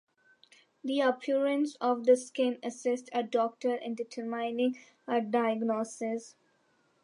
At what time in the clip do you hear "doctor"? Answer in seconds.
3.21-3.75